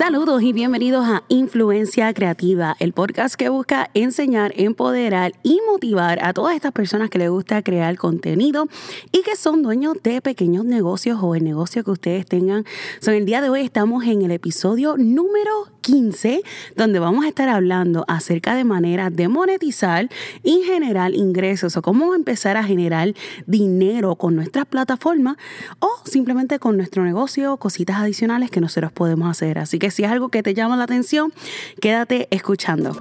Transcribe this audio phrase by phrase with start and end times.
[0.00, 6.32] Saludos y bienvenidos a Influencia Creativa, el podcast que busca enseñar, empoderar y motivar a
[6.32, 8.66] todas estas personas que les gusta crear contenido
[9.12, 12.64] y que son dueños de pequeños negocios o el negocio que ustedes tengan.
[13.00, 16.42] So, el día de hoy estamos en el episodio número 15,
[16.76, 20.08] donde vamos a estar hablando acerca de maneras de monetizar
[20.42, 23.14] y generar ingresos o cómo empezar a generar
[23.46, 25.36] dinero con nuestras plataformas
[25.78, 29.58] o simplemente con nuestro negocio, cositas adicionales que nosotros podemos hacer.
[29.58, 31.32] Así que si es algo que te llama la atención,
[31.80, 33.00] quédate escuchando.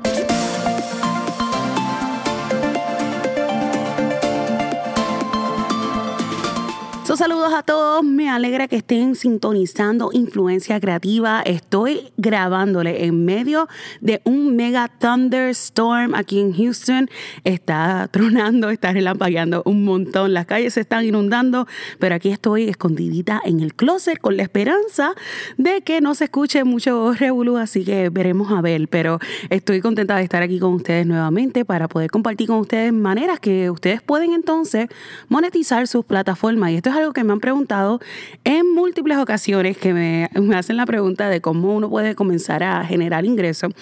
[7.18, 11.41] Saludos a todos, me alegra que estén sintonizando Influencia Creativa.
[11.41, 13.67] Estoy grabándole en medio
[14.00, 17.09] de un mega thunderstorm aquí en Houston.
[17.44, 21.67] Está tronando, está relampagueando un montón, las calles se están inundando,
[21.98, 25.14] pero aquí estoy escondidita en el closet con la esperanza
[25.58, 30.16] de que no se escuche mucho revolú, así que veremos a ver, pero estoy contenta
[30.16, 34.33] de estar aquí con ustedes nuevamente para poder compartir con ustedes maneras que ustedes pueden
[34.33, 34.89] entonces
[35.28, 38.00] monetizar sus plataformas y esto es algo que me han preguntado
[38.44, 43.25] en múltiples ocasiones que me, hacen la pregunta de cómo uno puede comenzar a generar
[43.25, 43.73] ingresos.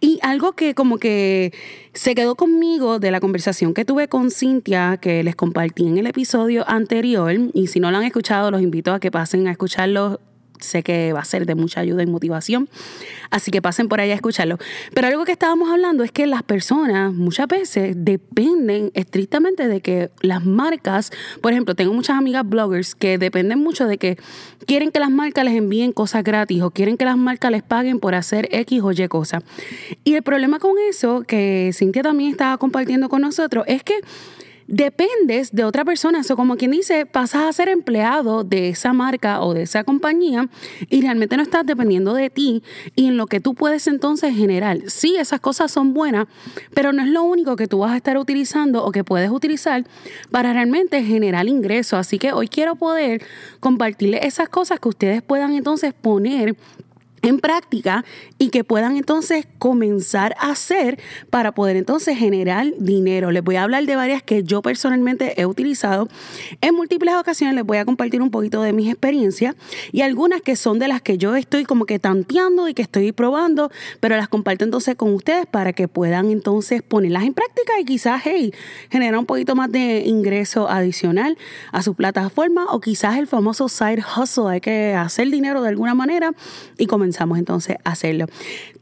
[0.00, 1.52] Y algo que como que
[1.92, 6.06] se quedó conmigo de la conversación que tuve con Cintia, que les compartí en el
[6.06, 10.20] episodio anterior, y si no lo han escuchado, los invito a que pasen a escucharlo
[10.62, 12.68] sé que va a ser de mucha ayuda y motivación.
[13.30, 14.58] Así que pasen por ahí a escucharlo.
[14.94, 20.10] Pero algo que estábamos hablando es que las personas muchas veces dependen estrictamente de que
[20.20, 24.18] las marcas, por ejemplo, tengo muchas amigas bloggers que dependen mucho de que
[24.66, 28.00] quieren que las marcas les envíen cosas gratis o quieren que las marcas les paguen
[28.00, 29.42] por hacer X o Y cosas.
[30.04, 33.94] Y el problema con eso, que Cintia también estaba compartiendo con nosotros, es que
[34.72, 36.20] dependes de otra persona.
[36.20, 40.48] Eso como quien dice, pasas a ser empleado de esa marca o de esa compañía
[40.88, 42.62] y realmente no estás dependiendo de ti
[42.96, 44.78] y en lo que tú puedes entonces generar.
[44.86, 46.26] Sí, esas cosas son buenas,
[46.72, 49.84] pero no es lo único que tú vas a estar utilizando o que puedes utilizar
[50.30, 51.98] para realmente generar ingresos.
[51.98, 53.22] Así que hoy quiero poder
[53.60, 56.56] compartirles esas cosas que ustedes puedan entonces poner
[57.22, 58.04] en práctica
[58.38, 60.98] y que puedan entonces comenzar a hacer
[61.30, 63.30] para poder entonces generar dinero.
[63.30, 66.08] Les voy a hablar de varias que yo personalmente he utilizado
[66.60, 67.54] en múltiples ocasiones.
[67.54, 69.54] Les voy a compartir un poquito de mis experiencias
[69.92, 73.12] y algunas que son de las que yo estoy como que tanteando y que estoy
[73.12, 77.84] probando, pero las comparto entonces con ustedes para que puedan entonces ponerlas en práctica y
[77.84, 78.52] quizás, hey,
[78.90, 81.38] generar un poquito más de ingreso adicional
[81.70, 84.48] a su plataforma o quizás el famoso side hustle.
[84.48, 86.32] Hay que hacer dinero de alguna manera
[86.78, 88.26] y comenzar comenzamos entonces a hacerlo.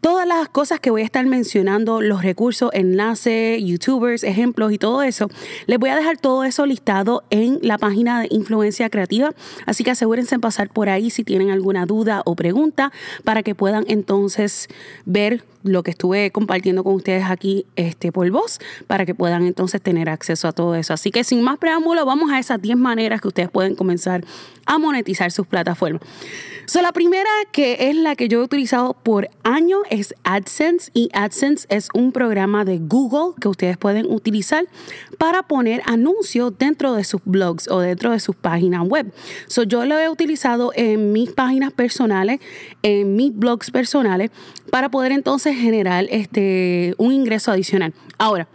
[0.01, 5.03] Todas las cosas que voy a estar mencionando, los recursos, enlaces, youtubers, ejemplos y todo
[5.03, 5.29] eso,
[5.67, 9.33] les voy a dejar todo eso listado en la página de Influencia Creativa.
[9.67, 12.93] Así que asegúrense en pasar por ahí si tienen alguna duda o pregunta
[13.25, 14.69] para que puedan entonces
[15.05, 19.83] ver lo que estuve compartiendo con ustedes aquí este, por voz para que puedan entonces
[19.83, 20.95] tener acceso a todo eso.
[20.95, 24.25] Así que sin más preámbulo, vamos a esas 10 maneras que ustedes pueden comenzar
[24.67, 26.01] a monetizar sus plataformas.
[26.67, 31.09] So, la primera que es la que yo he utilizado por años es AdSense y
[31.15, 34.67] AdSense es un programa de Google que ustedes pueden utilizar
[35.17, 39.11] para poner anuncios dentro de sus blogs o dentro de sus páginas web.
[39.47, 42.41] So, yo lo he utilizado en mis páginas personales,
[42.83, 44.31] en mis blogs personales
[44.71, 47.95] para poder entonces generar este, un ingreso adicional.
[48.19, 48.49] Ahora,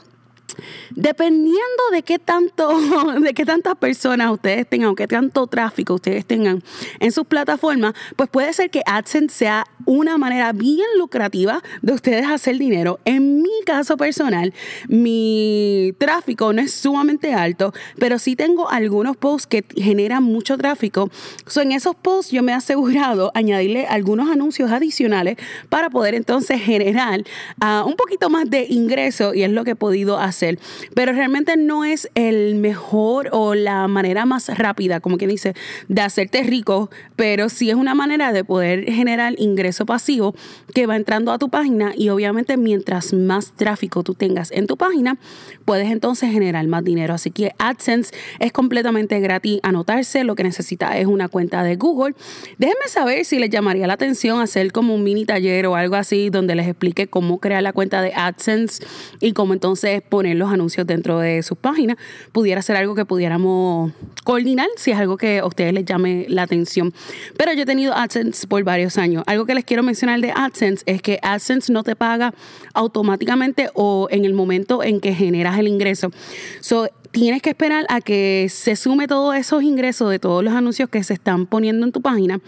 [0.92, 2.72] Dependiendo de qué tanto,
[3.22, 6.64] de qué tantas personas ustedes tengan o qué tanto tráfico ustedes tengan
[7.00, 12.26] en sus plataformas, pues puede ser que AdSense sea una manera bien lucrativa de ustedes
[12.26, 13.00] hacer dinero.
[13.06, 14.54] En mi caso personal,
[14.88, 21.10] mi tráfico no es sumamente alto, pero sí tengo algunos posts que generan mucho tráfico.
[21.48, 25.38] So, en esos posts yo me he asegurado añadirle algunos anuncios adicionales
[25.70, 27.24] para poder entonces generar
[27.60, 30.45] ah, un poquito más de ingreso y es lo que he podido hacer
[30.94, 35.54] pero realmente no es el mejor o la manera más rápida, como quien dice,
[35.88, 40.36] de hacerte rico, pero sí es una manera de poder generar ingreso pasivo
[40.74, 44.78] que va entrando a tu página y obviamente mientras más tráfico tú tengas en tu
[44.78, 45.18] página,
[45.66, 47.14] puedes entonces generar más dinero.
[47.14, 52.16] Así que AdSense es completamente gratis anotarse, lo que necesita es una cuenta de Google.
[52.58, 56.30] Déjenme saber si les llamaría la atención hacer como un mini taller o algo así
[56.30, 58.86] donde les explique cómo crear la cuenta de AdSense
[59.20, 61.98] y cómo entonces poner los anuncios dentro de sus páginas,
[62.32, 63.92] pudiera ser algo que pudiéramos
[64.24, 66.94] coordinar si es algo que a ustedes les llame la atención.
[67.38, 69.24] Pero yo he tenido AdSense por varios años.
[69.28, 72.34] Algo que les quiero mencionar de AdSense es que AdSense no te paga
[72.74, 76.12] automáticamente o en el momento en que generas el ingreso.
[76.60, 80.90] So, tienes que esperar a que se sume todos esos ingresos de todos los anuncios
[80.90, 82.42] que se están poniendo en tu página,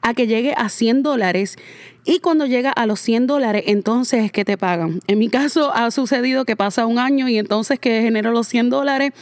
[0.00, 1.58] a que llegue a 100 dólares.
[2.06, 5.00] Y cuando llega a los 100 dólares, entonces es que te pagan.
[5.06, 8.70] En mi caso ha sucedido que pasa un año y entonces que genero los 100
[8.70, 9.12] dólares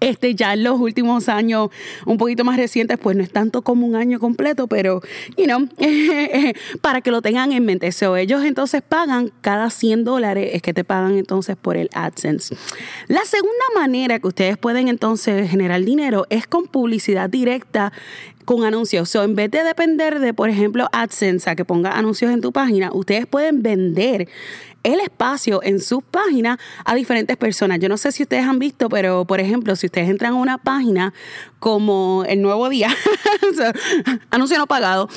[0.00, 1.70] este ya en los últimos años,
[2.06, 5.00] un poquito más recientes, pues no es tanto como un año completo, pero,
[5.36, 5.68] you know,
[6.80, 7.92] para que lo tengan en mente.
[7.92, 12.56] So, ellos entonces pagan cada 100 dólares, es que te pagan entonces por el AdSense.
[13.08, 17.92] La segunda manera que ustedes pueden entonces generar dinero es con publicidad directa
[18.44, 19.08] con anuncios.
[19.08, 22.52] So, en vez de depender de, por ejemplo, AdSense, a que ponga anuncios en tu
[22.52, 24.28] página, ustedes pueden vender
[24.82, 27.78] el espacio en sus páginas a diferentes personas.
[27.80, 30.58] Yo no sé si ustedes han visto, pero por ejemplo, si ustedes entran a una
[30.58, 31.12] página
[31.58, 32.88] como El Nuevo Día,
[34.30, 35.08] anuncio no pagado,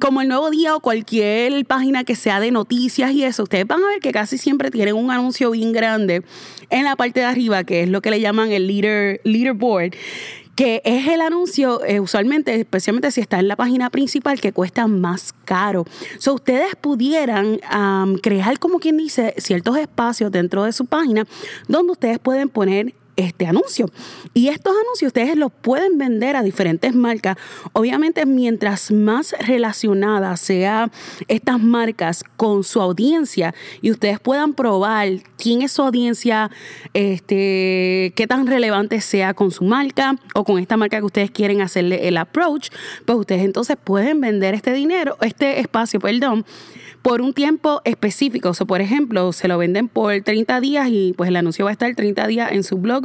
[0.00, 3.82] como El Nuevo Día o cualquier página que sea de noticias y eso, ustedes van
[3.82, 6.22] a ver que casi siempre tienen un anuncio bien grande
[6.70, 9.94] en la parte de arriba, que es lo que le llaman el leader, leaderboard
[10.56, 14.86] que es el anuncio, eh, usualmente, especialmente si está en la página principal, que cuesta
[14.86, 15.84] más caro.
[16.18, 17.58] So, ustedes pudieran
[18.22, 21.26] crear, como quien dice, ciertos espacios dentro de su página
[21.68, 23.90] donde ustedes pueden poner este anuncio.
[24.32, 27.36] Y estos anuncios ustedes los pueden vender a diferentes marcas.
[27.72, 30.90] Obviamente, mientras más relacionadas sean
[31.28, 36.50] estas marcas con su audiencia y ustedes puedan probar quién es su audiencia,
[36.92, 41.60] este, qué tan relevante sea con su marca o con esta marca que ustedes quieren
[41.60, 42.70] hacerle el approach,
[43.04, 46.44] pues ustedes entonces pueden vender este dinero, este espacio, perdón
[47.04, 48.48] por un tiempo específico.
[48.48, 51.70] O sea, por ejemplo, se lo venden por 30 días y pues el anuncio va
[51.70, 53.03] a estar 30 días en su blog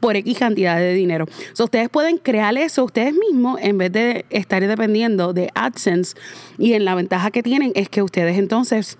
[0.00, 1.26] por X cantidad de dinero.
[1.52, 6.16] So, ustedes pueden crear eso ustedes mismos en vez de estar dependiendo de AdSense.
[6.58, 8.98] Y en la ventaja que tienen es que ustedes entonces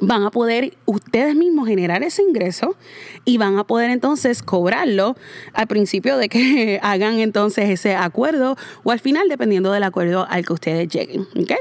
[0.00, 2.76] van a poder ustedes mismos generar ese ingreso
[3.24, 5.16] y van a poder entonces cobrarlo
[5.52, 10.46] al principio de que hagan entonces ese acuerdo o al final dependiendo del acuerdo al
[10.46, 11.26] que ustedes lleguen.
[11.36, 11.58] ¿okay?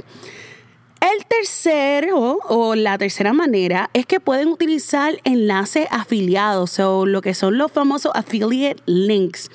[1.01, 7.33] El tercero o la tercera manera es que pueden utilizar enlaces afiliados o lo que
[7.33, 9.49] son los famosos affiliate links.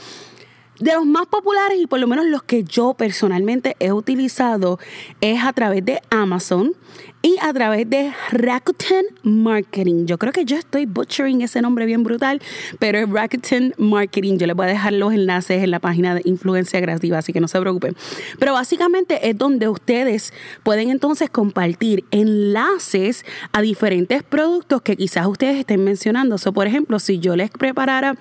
[0.78, 4.78] De los más populares y por lo menos los que yo personalmente he utilizado
[5.22, 6.74] es a través de Amazon
[7.22, 10.06] y a través de Rakuten Marketing.
[10.06, 12.42] Yo creo que yo estoy butchering ese nombre bien brutal,
[12.78, 14.36] pero es Rakuten Marketing.
[14.36, 17.40] Yo les voy a dejar los enlaces en la página de Influencia Creativa, así que
[17.40, 17.96] no se preocupen.
[18.38, 20.32] Pero básicamente es donde ustedes
[20.62, 26.36] pueden entonces compartir enlaces a diferentes productos que quizás ustedes estén mencionando.
[26.36, 28.16] O por ejemplo, si yo les preparara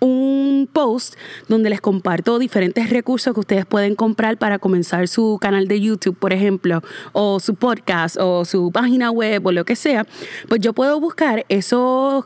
[0.00, 1.14] un post
[1.48, 6.16] donde les comparto diferentes recursos que ustedes pueden comprar para comenzar su canal de YouTube,
[6.16, 6.82] por ejemplo,
[7.12, 10.06] o su podcast, o su página web, o lo que sea,
[10.48, 12.24] pues yo puedo buscar esos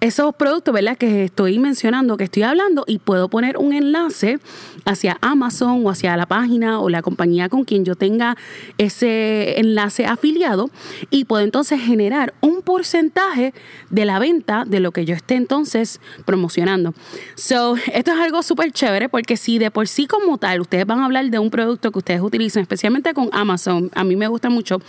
[0.00, 0.96] esos productos, ¿verdad?
[0.96, 4.38] Que estoy mencionando, que estoy hablando, y puedo poner un enlace
[4.84, 8.36] hacia Amazon o hacia la página o la compañía con quien yo tenga
[8.78, 10.70] ese enlace afiliado
[11.10, 13.52] y puedo entonces generar un porcentaje
[13.90, 16.94] de la venta de lo que yo esté entonces promocionando.
[17.34, 21.00] So, esto es algo súper chévere porque si de por sí como tal ustedes van
[21.00, 24.50] a hablar de un producto que ustedes utilizan, especialmente con Amazon, a mí me gusta
[24.50, 24.80] mucho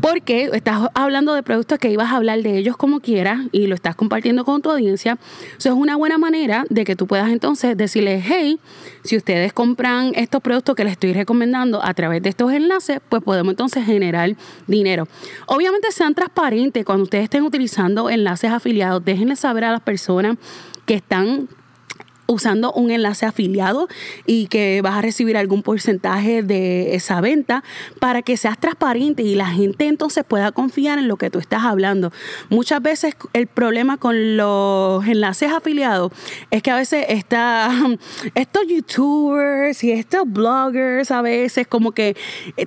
[0.00, 3.74] porque estás hablando de productos que ibas a hablar de ellos como quieras y lo
[3.74, 5.18] estás compartiendo con tu audiencia.
[5.58, 8.58] Eso es una buena manera de que tú puedas entonces decirles, hey,
[9.02, 13.22] si ustedes compran estos productos que les estoy recomendando a través de estos enlaces, pues
[13.22, 14.36] podemos entonces generar
[14.66, 15.06] dinero.
[15.46, 20.36] Obviamente sean transparentes cuando ustedes estén utilizando enlaces afiliados, déjenle saber a las personas
[20.86, 21.48] que están
[22.26, 23.88] usando un enlace afiliado
[24.26, 27.62] y que vas a recibir algún porcentaje de esa venta
[28.00, 31.64] para que seas transparente y la gente entonces pueda confiar en lo que tú estás
[31.64, 32.12] hablando.
[32.48, 36.12] Muchas veces el problema con los enlaces afiliados
[36.50, 37.70] es que a veces está,
[38.34, 42.16] estos youtubers y estos bloggers a veces como que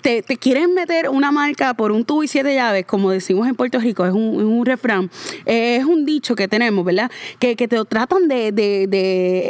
[0.02, 3.80] te, quieren meter una marca por un tubo y siete llaves, como decimos en Puerto
[3.80, 5.10] Rico, es un, refrán,
[5.46, 7.12] es un dicho que tenemos, ¿verdad?
[7.40, 8.52] Que, que te tratan de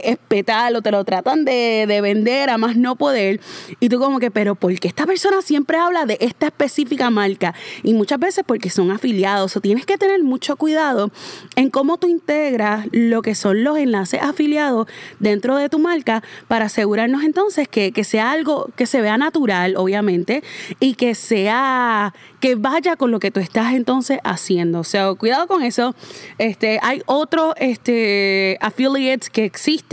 [0.03, 3.39] espetar o te lo tratan de, vender a más no poder.
[3.79, 7.53] Y tú como que, pero ¿por qué esta persona siempre habla de esta específica marca?
[7.83, 9.55] Y muchas veces porque son afiliados.
[9.57, 11.11] O tienes que tener mucho cuidado
[11.55, 14.87] en cómo tú integras lo que son los enlaces afiliados
[15.19, 19.75] dentro de tu marca para asegurarnos entonces que, que sea algo que se vea natural,
[19.77, 20.43] obviamente,
[20.79, 24.79] y que sea que vaya con lo que tú estás entonces haciendo.
[24.79, 25.95] O sea, cuidado con eso.
[26.37, 29.86] Este, hay otros este, affiliates que existen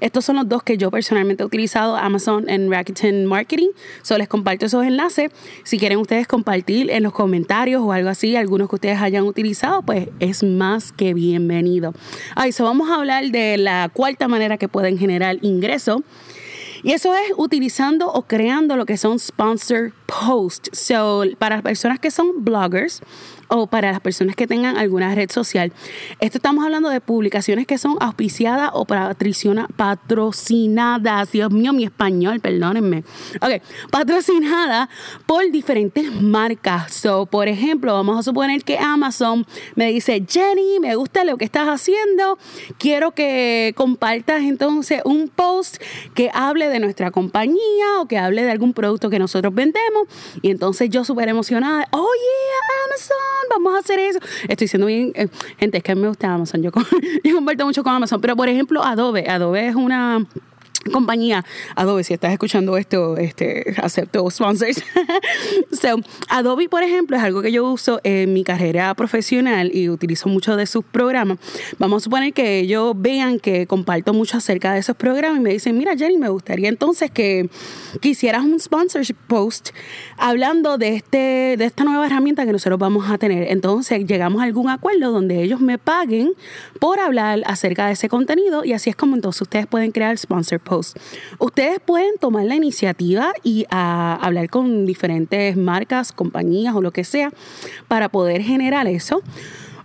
[0.00, 3.68] Estos son los dos que yo personalmente he utilizado, Amazon y Rakuten Marketing.
[4.02, 5.30] So les comparto esos enlaces.
[5.64, 9.82] Si quieren ustedes compartir en los comentarios o algo así, algunos que ustedes hayan utilizado,
[9.82, 11.92] pues es más que bienvenido.
[12.36, 16.02] Ahí, so vamos a hablar de la cuarta manera que pueden generar ingreso.
[16.84, 20.70] Y eso es utilizando o creando lo que son sponsor posts.
[20.72, 23.02] So, para personas que son bloggers,
[23.54, 25.74] o para las personas que tengan alguna red social.
[26.20, 28.86] Esto estamos hablando de publicaciones que son auspiciadas o
[29.76, 31.32] patrocinadas.
[31.32, 33.04] Dios mío, mi español, perdónenme.
[33.42, 34.88] Ok, patrocinadas
[35.26, 36.94] por diferentes marcas.
[36.94, 41.44] So, por ejemplo, vamos a suponer que Amazon me dice, Jenny, me gusta lo que
[41.44, 42.38] estás haciendo.
[42.78, 45.76] Quiero que compartas entonces un post
[46.14, 50.08] que hable de nuestra compañía o que hable de algún producto que nosotros vendemos.
[50.40, 54.18] Y entonces yo súper emocionada, oh yeah, Amazon vamos a hacer eso.
[54.48, 56.70] Estoy siendo bien, eh, gente, es que me gusta Amazon, yo,
[57.24, 60.26] yo comparto mucho con Amazon, pero por ejemplo Adobe, Adobe es una
[60.90, 61.44] compañía
[61.76, 64.82] Adobe, si estás escuchando esto, este, acepto sponsors.
[65.72, 70.28] so, Adobe, por ejemplo, es algo que yo uso en mi carrera profesional y utilizo
[70.28, 71.38] mucho de sus programas.
[71.78, 75.50] Vamos a suponer que ellos vean que comparto mucho acerca de esos programas y me
[75.50, 77.48] dicen, mira Jenny, me gustaría entonces que
[78.00, 79.70] quisieras un sponsorship post
[80.16, 83.50] hablando de, este, de esta nueva herramienta que nosotros vamos a tener.
[83.50, 86.32] Entonces llegamos a algún acuerdo donde ellos me paguen
[86.80, 90.60] por hablar acerca de ese contenido y así es como entonces ustedes pueden crear sponsor
[91.38, 97.04] Ustedes pueden tomar la iniciativa y ah, hablar con diferentes marcas, compañías o lo que
[97.04, 97.32] sea
[97.88, 99.22] para poder generar eso.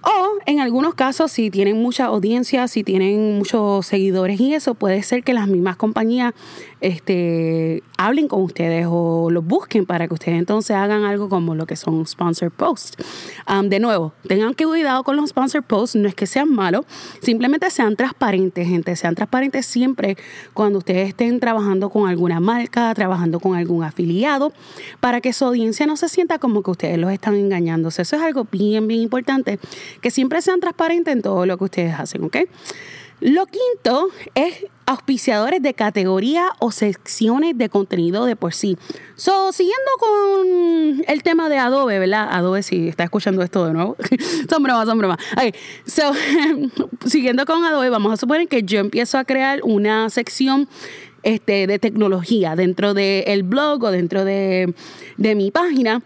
[0.03, 5.03] O en algunos casos, si tienen mucha audiencia, si tienen muchos seguidores y eso, puede
[5.03, 6.33] ser que las mismas compañías
[6.81, 11.65] este, hablen con ustedes o los busquen para que ustedes entonces hagan algo como lo
[11.65, 12.97] que son sponsor posts.
[13.63, 16.85] de nuevo, tengan que cuidado con los sponsor posts, no es que sean malos,
[17.21, 20.17] simplemente sean transparentes, gente, sean transparentes siempre
[20.53, 24.53] cuando ustedes estén trabajando con alguna marca, trabajando con algún afiliado,
[24.99, 27.89] para que su audiencia no se sienta como que ustedes los están engañando.
[27.89, 29.59] Eso es algo bien, bien importante,
[30.01, 32.37] que siempre sean transparentes en todo lo que ustedes hacen, ¿ok?
[33.19, 38.77] Lo quinto es auspiciadores de categoría o secciones de contenido de por sí.
[39.15, 42.27] So, siguiendo con el tema de Adobe, ¿verdad?
[42.31, 43.97] Adobe, si está escuchando esto de nuevo.
[44.49, 45.17] son bromas, son bromas.
[45.33, 45.53] Okay.
[45.85, 46.13] So,
[47.05, 50.69] siguiendo con Adobe, vamos a suponer que yo empiezo a crear una sección
[51.23, 54.73] este, de tecnología dentro del blog o dentro de,
[55.17, 56.01] de mi página.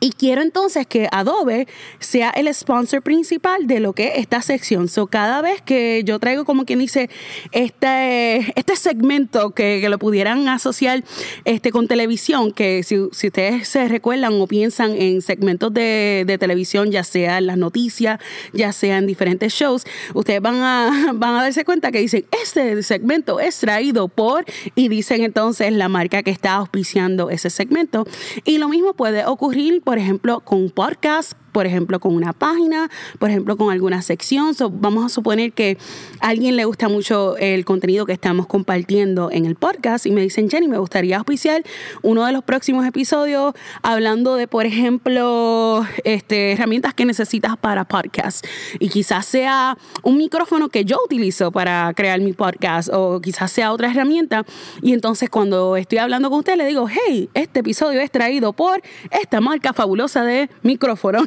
[0.00, 1.66] Y quiero entonces que Adobe
[1.98, 4.88] sea el sponsor principal de lo que es esta sección.
[4.88, 7.08] So, cada vez que yo traigo, como quien dice,
[7.52, 11.04] este, este segmento que, que lo pudieran asociar
[11.44, 16.38] este, con televisión, que si, si, ustedes se recuerdan o piensan en segmentos de, de,
[16.38, 18.20] televisión, ya sea en las noticias,
[18.52, 19.84] ya sea en diferentes shows,
[20.14, 24.88] ustedes van a, van a darse cuenta que dicen, este segmento es traído por, y
[24.88, 28.06] dicen entonces la marca que está auspiciando ese segmento.
[28.44, 33.30] Y lo mismo puede ocurrir por ejemplo, con podcast, por ejemplo, con una página, por
[33.30, 34.54] ejemplo, con alguna sección.
[34.72, 35.78] vamos a suponer que
[36.20, 40.22] a alguien le gusta mucho el contenido que estamos compartiendo en el podcast y me
[40.22, 41.62] dicen, Jenny, me gustaría auspiciar
[42.02, 48.46] uno de los próximos episodios hablando de, por ejemplo, este, herramientas que necesitas para podcast.
[48.78, 53.72] Y quizás sea un micrófono que yo utilizo para crear mi podcast o quizás sea
[53.72, 54.44] otra herramienta.
[54.80, 58.82] Y entonces cuando estoy hablando con usted le digo, hey, este episodio es traído por
[59.10, 61.24] esta marca fabulosa de micrófono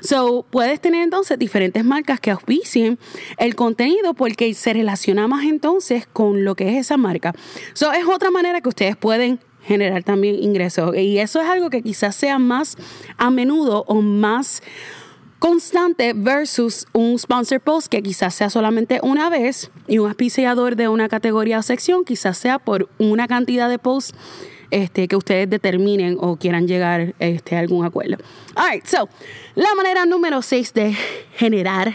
[0.00, 2.98] So, puedes tener entonces diferentes marcas que auspicien
[3.38, 7.34] el contenido porque se relaciona más entonces con lo que es esa marca.
[7.74, 10.96] So, es otra manera que ustedes pueden generar también ingresos.
[10.96, 12.76] Y eso es algo que quizás sea más
[13.16, 14.62] a menudo o más
[15.38, 20.86] constante versus un sponsor post que quizás sea solamente una vez y un auspiciador de
[20.86, 24.14] una categoría o sección quizás sea por una cantidad de posts
[24.72, 28.16] este, que ustedes determinen o quieran llegar este, a algún acuerdo.
[28.56, 29.08] All so,
[29.54, 30.96] la manera número 6 de
[31.36, 31.94] generar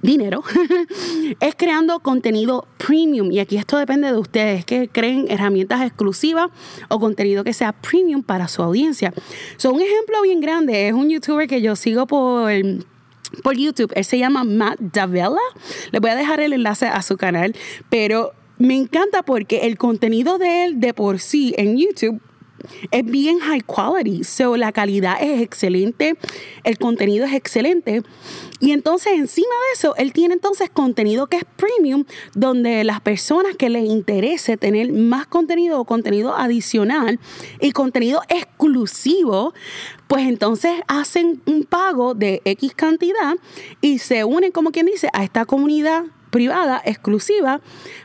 [0.00, 0.42] dinero
[1.40, 6.48] es creando contenido premium y aquí esto depende de ustedes que creen herramientas exclusivas
[6.88, 9.12] o contenido que sea premium para su audiencia.
[9.58, 12.50] So, un ejemplo bien grande es un youtuber que yo sigo por
[13.44, 13.92] por YouTube.
[13.94, 15.30] Él se llama Matt Davella.
[15.92, 17.54] Les voy a dejar el enlace a su canal,
[17.88, 22.20] pero me encanta porque el contenido de él de por sí en YouTube
[22.90, 26.16] es bien high quality, so la calidad es excelente,
[26.62, 28.02] el contenido es excelente.
[28.60, 33.56] Y entonces encima de eso él tiene entonces contenido que es premium donde las personas
[33.56, 37.18] que les interese tener más contenido o contenido adicional
[37.62, 39.54] y contenido exclusivo,
[40.06, 43.36] pues entonces hacen un pago de X cantidad
[43.80, 47.60] y se unen como quien dice a esta comunidad privada, exclusiva,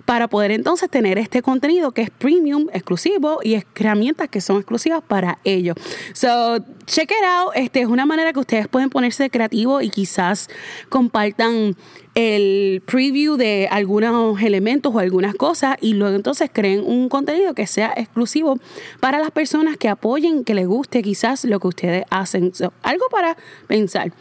[0.05, 5.01] para poder entonces tener este contenido que es premium, exclusivo y herramientas que son exclusivas
[5.07, 5.75] para ellos.
[6.13, 7.51] So, check it out.
[7.55, 10.49] Este es una manera que ustedes pueden ponerse creativos y quizás
[10.89, 11.75] compartan
[12.15, 17.67] el preview de algunos elementos o algunas cosas y luego entonces creen un contenido que
[17.67, 18.57] sea exclusivo
[19.01, 22.53] para las personas que apoyen, que les guste quizás lo que ustedes hacen.
[22.83, 23.35] algo para
[23.67, 24.13] pensar.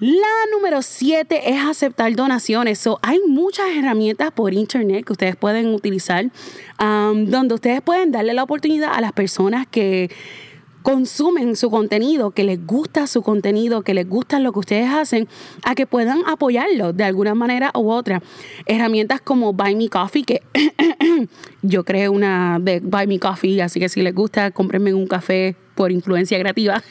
[0.00, 2.80] La número siete es aceptar donaciones.
[2.80, 6.24] So, hay muchas herramientas por internet que ustedes pueden utilizar,
[6.80, 10.10] um, donde ustedes pueden darle la oportunidad a las personas que
[10.84, 15.28] consumen su contenido, que les gusta su contenido, que les gusta lo que ustedes hacen,
[15.64, 18.22] a que puedan apoyarlo de alguna manera u otra.
[18.66, 20.42] Herramientas como Buy Me Coffee, que
[21.62, 25.56] yo creo una de Buy Me Coffee, así que si les gusta, cómprenme un café
[25.74, 26.82] por influencia creativa.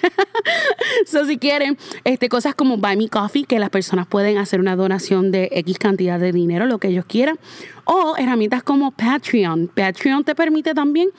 [1.05, 4.75] so, si quieren, este, cosas como Buy Me Coffee, que las personas pueden hacer una
[4.75, 7.37] donación de X cantidad de dinero, lo que ellos quieran.
[7.83, 9.67] O herramientas como Patreon.
[9.67, 11.09] Patreon te permite también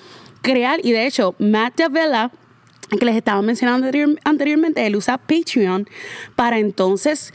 [0.43, 2.33] crear, y de hecho, Matt Davella
[2.87, 3.89] que les estaba mencionando
[4.25, 5.89] anteriormente, él usa Patreon
[6.37, 7.33] para entonces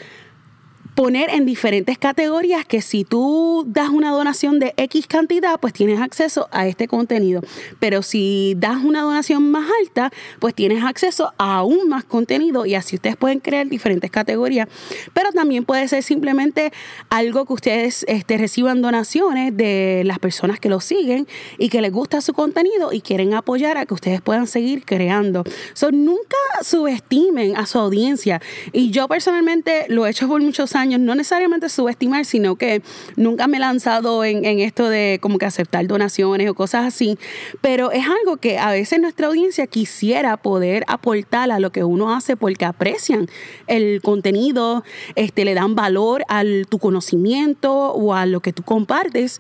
[0.96, 6.02] poner en diferentes categorías que si tú das una donación de X cantidad, pues tienes
[6.02, 7.42] acceso a este contenido.
[7.80, 12.76] Pero si das una donación más alta, pues tienes acceso a aún más contenido y
[12.76, 14.68] así ustedes pueden crear diferentes categorías.
[15.14, 16.72] Pero también puede ser simplemente
[17.10, 21.28] algo que ustedes este, reciban donaciones de las personas que lo siguen
[21.58, 25.44] y que les gusta su contenido y quieren apoyar a que ustedes puedan seguir creando.
[25.74, 28.42] So, nunca subestimen a su audiencia.
[28.72, 32.82] Y yo personalmente lo he hecho por muchos años no necesariamente subestimar, sino que
[33.16, 37.18] nunca me he lanzado en, esto de como que aceptar donaciones o cosas así,
[37.62, 42.14] pero es algo que a veces nuestra audiencia quisiera poder aportar a lo que uno
[42.14, 43.28] hace porque aprecian
[43.68, 44.84] el contenido,
[45.16, 49.40] este, le dan valor a tu conocimiento o a lo que tú compartes.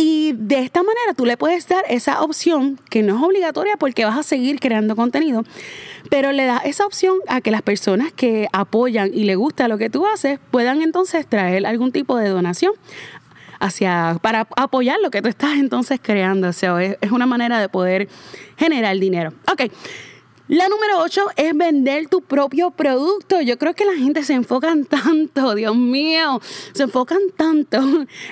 [0.00, 4.04] Y de esta manera tú le puedes dar esa opción que no es obligatoria porque
[4.04, 5.42] vas a seguir creando contenido,
[6.08, 9.76] pero le das esa opción a que las personas que apoyan y le gusta lo
[9.76, 12.74] que tú haces puedan entonces traer algún tipo de donación
[13.58, 16.50] hacia para apoyar lo que tú estás entonces creando.
[16.50, 18.08] O sea, es, es una manera de poder
[18.56, 19.32] generar dinero.
[19.50, 19.62] Ok.
[20.48, 23.42] La número 8 es vender tu propio producto.
[23.42, 26.40] Yo creo que la gente se enfocan tanto, Dios mío,
[26.72, 27.78] se enfocan tanto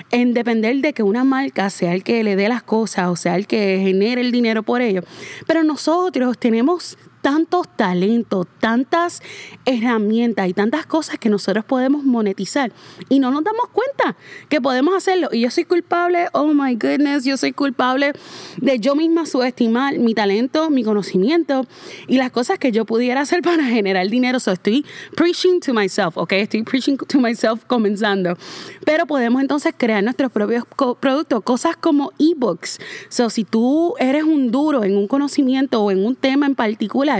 [0.09, 3.35] en depender de que una marca sea el que le dé las cosas o sea
[3.35, 5.03] el que genere el dinero por ello.
[5.45, 6.97] Pero nosotros tenemos
[7.27, 9.21] tantos talentos, tantas
[9.65, 12.71] herramientas y tantas cosas que nosotros podemos monetizar
[13.09, 14.15] y no nos damos cuenta
[14.47, 15.27] que podemos hacerlo.
[15.33, 18.13] Y yo soy culpable, oh my goodness, yo soy culpable
[18.61, 21.65] de yo misma subestimar mi talento, mi conocimiento
[22.07, 24.39] y las cosas que yo pudiera hacer para generar dinero.
[24.39, 28.37] So estoy preaching to myself, ok, estoy preaching to myself comenzando.
[28.85, 30.63] Pero podemos entonces crear nuestros propios
[31.01, 32.79] productos, cosas como ebooks.
[33.09, 37.16] So si tú eres un duro en un conocimiento o en un tema en particular,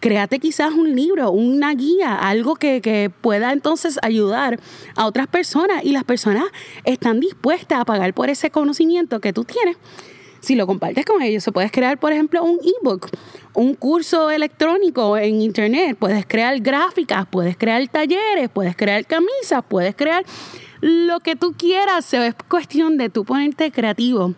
[0.00, 4.60] Créate quizás un libro, una guía, algo que, que pueda entonces ayudar
[4.94, 6.44] a otras personas y las personas
[6.84, 9.76] están dispuestas a pagar por ese conocimiento que tú tienes
[10.42, 11.48] si lo compartes con ellos.
[11.54, 13.08] Puedes crear, por ejemplo, un ebook,
[13.54, 19.94] un curso electrónico en internet, puedes crear gráficas, puedes crear talleres, puedes crear camisas, puedes
[19.94, 20.24] crear
[20.82, 22.12] lo que tú quieras.
[22.12, 24.34] Es cuestión de tú ponerte creativo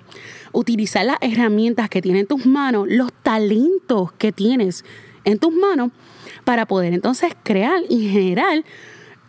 [0.52, 4.84] utilizar las herramientas que tienes en tus manos, los talentos que tienes
[5.24, 5.90] en tus manos
[6.44, 8.62] para poder entonces crear y generar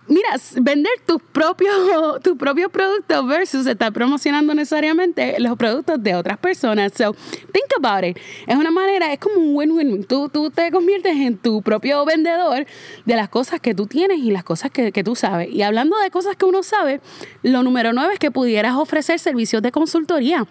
[0.07, 0.29] mira,
[0.61, 1.75] vender tus propios
[2.21, 6.93] tu propio productos versus estar promocionando necesariamente los productos de otras personas.
[6.95, 8.17] So, think about it.
[8.47, 10.03] Es una manera, es como un win-win.
[10.03, 12.65] Tú, tú te conviertes en tu propio vendedor
[13.05, 15.49] de las cosas que tú tienes y las cosas que, que tú sabes.
[15.49, 17.01] Y hablando de cosas que uno sabe,
[17.43, 20.45] lo número nueve es que pudieras ofrecer servicios de consultoría.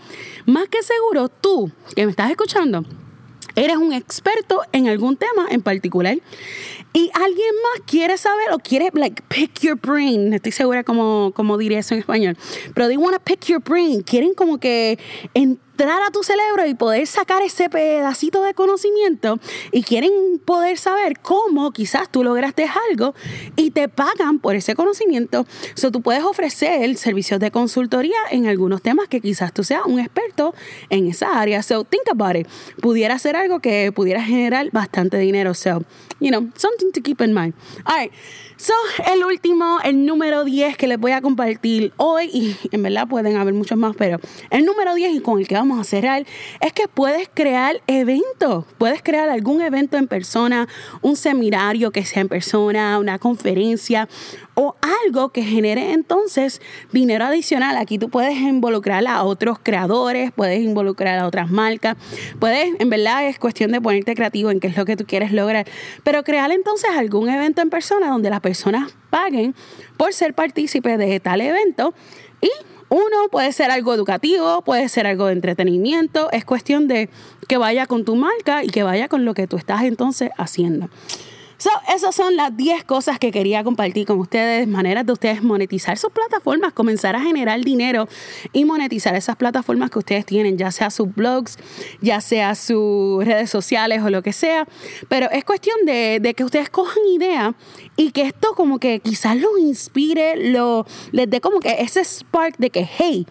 [0.46, 2.84] Más que seguro, tú que me estás escuchando,
[3.56, 6.18] eres un experto en algún tema en particular
[6.96, 10.32] y alguien más quiere saber o quiere, like, pick your brain.
[10.32, 12.36] Estoy segura cómo, cómo diría eso en español.
[12.72, 14.02] Pero they want to pick your brain.
[14.02, 14.96] Quieren como que
[15.74, 19.40] entrar a tu cerebro y poder sacar ese pedacito de conocimiento
[19.72, 20.12] y quieren
[20.44, 23.12] poder saber cómo quizás tú lograste algo
[23.56, 25.46] y te pagan por ese conocimiento.
[25.74, 29.98] So, tú puedes ofrecer servicios de consultoría en algunos temas que quizás tú seas un
[29.98, 30.54] experto
[30.90, 31.60] en esa área.
[31.60, 32.46] So, think about it.
[32.80, 35.54] Pudiera ser algo que pudiera generar bastante dinero.
[35.54, 35.82] So,
[36.20, 37.52] you know, something to keep in mind.
[37.84, 38.12] All right.
[38.56, 38.72] So,
[39.12, 43.36] el último, el número 10 que les voy a compartir hoy, y en verdad pueden
[43.36, 46.24] haber muchos más, pero el número 10 y con el que vamos a cerrar,
[46.60, 50.68] es que puedes crear eventos, puedes crear algún evento en persona,
[51.02, 54.08] un seminario que sea en persona, una conferencia
[54.54, 56.60] o algo que genere entonces
[56.92, 57.76] dinero adicional.
[57.76, 61.96] Aquí tú puedes involucrar a otros creadores, puedes involucrar a otras marcas,
[62.38, 65.32] puedes, en verdad es cuestión de ponerte creativo en qué es lo que tú quieres
[65.32, 65.66] lograr,
[66.02, 69.54] pero crear entonces algún evento en persona donde las personas paguen
[69.96, 71.94] por ser partícipe de tal evento
[72.40, 72.50] y
[72.88, 77.08] uno puede ser algo educativo, puede ser algo de entretenimiento, es cuestión de
[77.48, 80.88] que vaya con tu marca y que vaya con lo que tú estás entonces haciendo.
[81.64, 85.96] So, esas son las 10 cosas que quería compartir con ustedes, maneras de ustedes monetizar
[85.96, 88.06] sus plataformas, comenzar a generar dinero
[88.52, 91.56] y monetizar esas plataformas que ustedes tienen, ya sea sus blogs,
[92.02, 94.68] ya sea sus redes sociales o lo que sea.
[95.08, 97.54] Pero es cuestión de, que ustedes cojan idea
[97.96, 102.58] y que esto como que quizás los inspire, lo, les dé como que ese spark
[102.58, 103.26] de que, hey,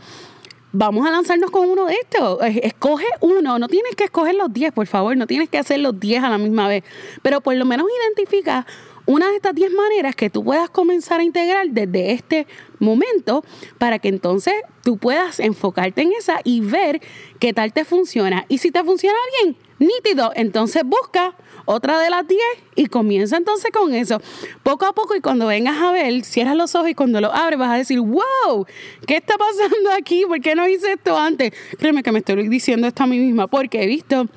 [0.73, 2.39] vamos a lanzarnos con uno de estos.
[2.61, 5.97] Escoge uno, no tienes que escoger los 10, por favor, no tienes que hacer los
[5.97, 6.83] 10 a la misma vez,
[7.21, 8.65] pero por lo menos identifica
[9.05, 12.47] una de estas 10 maneras que tú puedas comenzar a integrar desde este
[12.79, 13.43] momento
[13.77, 17.01] para que entonces tú puedas enfocarte en esa y ver
[17.39, 18.45] qué tal te funciona.
[18.47, 22.41] Y si te funciona bien, nítido, entonces busca otra de las 10
[22.75, 24.21] y comienza entonces con eso.
[24.63, 27.59] Poco a poco y cuando vengas a ver, cierras los ojos y cuando lo abres
[27.59, 28.65] vas a decir, wow,
[29.07, 30.23] ¿qué está pasando aquí?
[30.27, 31.53] ¿Por qué no hice esto antes?
[31.77, 34.27] Créeme que me estoy diciendo esto a mí misma porque he visto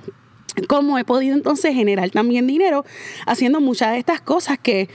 [0.69, 2.85] cómo he podido entonces generar también dinero
[3.27, 4.89] haciendo muchas de estas cosas que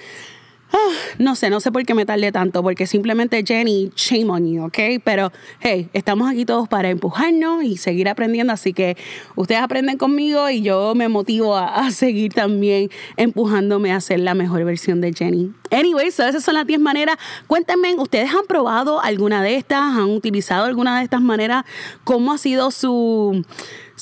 [1.18, 4.64] No sé, no sé por qué me tardé tanto, porque simplemente Jenny, shame on you,
[4.66, 5.02] ¿ok?
[5.04, 8.98] Pero hey, estamos aquí todos para empujarnos y seguir aprendiendo, así que
[9.36, 14.64] ustedes aprenden conmigo y yo me motivo a, seguir también empujándome a ser la mejor
[14.64, 15.52] versión de Jenny.
[15.72, 17.18] Anyways, esas son las 10 maneras.
[17.48, 19.82] Cuéntenme, ¿ustedes han probado alguna de estas?
[19.82, 21.66] ¿Han utilizado alguna de estas maneras?
[22.04, 23.44] ¿Cómo ha sido su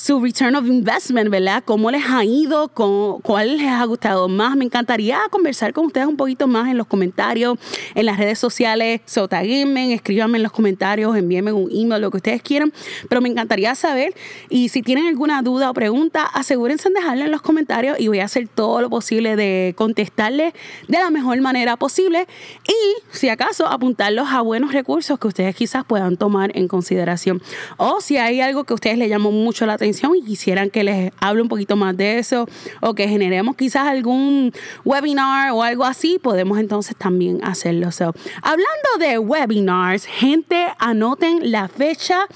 [0.00, 1.62] su return of investment, ¿verdad?
[1.62, 2.68] ¿Cómo les ha ido?
[2.68, 4.56] ¿Cuál les ha gustado más?
[4.56, 7.58] Me encantaría conversar con ustedes un poquito más en los comentarios,
[7.94, 9.02] en las redes sociales.
[9.04, 12.72] So, escríbanme en los comentarios, envíenme un email, lo que ustedes quieran.
[13.10, 14.14] Pero me encantaría saber.
[14.48, 18.20] Y si tienen alguna duda o pregunta, asegúrense en dejarla en los comentarios y voy
[18.20, 20.54] a hacer todo lo posible de contestarles
[20.88, 22.26] de la mejor manera posible.
[22.66, 27.42] Y si acaso, apuntarlos a buenos recursos que ustedes quizás puedan tomar en consideración.
[27.76, 30.84] O si hay algo que a ustedes les llamó mucho la atención y quisieran que
[30.84, 32.48] les hable un poquito más de eso
[32.80, 34.52] o que generemos quizás algún
[34.84, 37.90] webinar o algo así, podemos entonces también hacerlo.
[37.92, 42.26] So, hablando de webinars, gente, anoten la fecha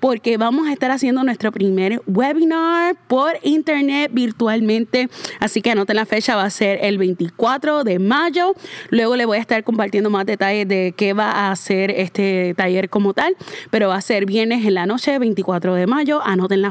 [0.00, 5.08] porque vamos a estar haciendo nuestro primer webinar por internet virtualmente.
[5.40, 8.54] Así que anoten la fecha, va a ser el 24 de mayo.
[8.90, 12.88] Luego le voy a estar compartiendo más detalles de qué va a hacer este taller
[12.88, 13.36] como tal,
[13.70, 16.20] pero va a ser viernes en la noche, 24 de mayo.
[16.22, 16.70] Anoten la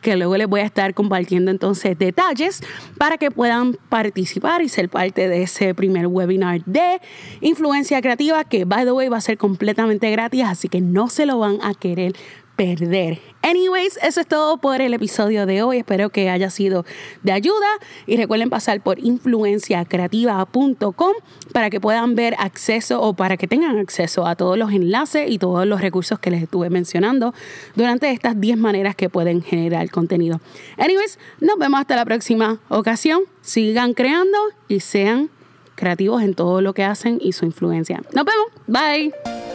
[0.00, 2.62] que luego les voy a estar compartiendo entonces detalles
[2.98, 7.00] para que puedan participar y ser parte de ese primer webinar de
[7.40, 11.26] influencia creativa que, by the way, va a ser completamente gratis, así que no se
[11.26, 12.14] lo van a querer
[12.56, 13.31] perder.
[13.42, 15.78] Anyways, eso es todo por el episodio de hoy.
[15.78, 16.84] Espero que haya sido
[17.22, 17.66] de ayuda
[18.06, 21.12] y recuerden pasar por influenciacreativa.com
[21.52, 25.38] para que puedan ver acceso o para que tengan acceso a todos los enlaces y
[25.38, 27.34] todos los recursos que les estuve mencionando
[27.74, 30.40] durante estas 10 maneras que pueden generar contenido.
[30.78, 33.22] Anyways, nos vemos hasta la próxima ocasión.
[33.40, 35.30] Sigan creando y sean
[35.74, 38.02] creativos en todo lo que hacen y su influencia.
[38.12, 38.46] Nos vemos.
[38.68, 39.51] Bye.